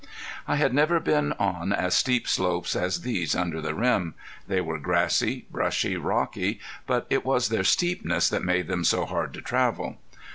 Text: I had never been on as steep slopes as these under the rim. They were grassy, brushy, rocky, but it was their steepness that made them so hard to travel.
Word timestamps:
I 0.47 0.55
had 0.55 0.73
never 0.73 0.99
been 0.99 1.33
on 1.33 1.71
as 1.71 1.95
steep 1.95 2.27
slopes 2.27 2.75
as 2.75 3.01
these 3.01 3.35
under 3.35 3.61
the 3.61 3.75
rim. 3.75 4.15
They 4.47 4.59
were 4.59 4.79
grassy, 4.79 5.45
brushy, 5.51 5.95
rocky, 5.95 6.59
but 6.87 7.05
it 7.11 7.23
was 7.23 7.49
their 7.49 7.63
steepness 7.63 8.27
that 8.29 8.41
made 8.43 8.65
them 8.67 8.83
so 8.83 9.05
hard 9.05 9.31
to 9.35 9.43
travel. 9.43 9.97